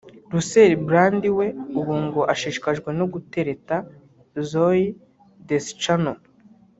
[0.33, 1.47] Russel Brand we
[1.79, 3.75] ubu ngo ashishikajwe no gutereta
[4.49, 4.85] Zooey
[5.47, 6.19] Deschannel